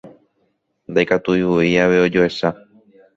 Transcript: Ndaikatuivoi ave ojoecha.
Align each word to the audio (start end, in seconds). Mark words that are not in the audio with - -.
Ndaikatuivoi 0.91 1.69
ave 1.83 1.97
ojoecha. 2.05 2.49